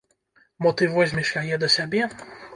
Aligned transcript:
Мо 0.65 0.71
ты 0.79 0.87
возьмеш 0.95 1.35
яе 1.43 1.61
да 1.67 1.71
сябе? 1.77 2.03